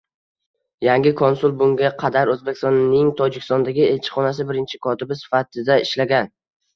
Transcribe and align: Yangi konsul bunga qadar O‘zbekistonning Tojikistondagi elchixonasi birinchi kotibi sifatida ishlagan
Yangi 0.85 1.09
konsul 1.17 1.51
bunga 1.57 1.91
qadar 2.03 2.31
O‘zbekistonning 2.35 3.11
Tojikistondagi 3.19 3.83
elchixonasi 3.89 4.47
birinchi 4.53 4.81
kotibi 4.87 5.19
sifatida 5.21 5.77
ishlagan 5.89 6.33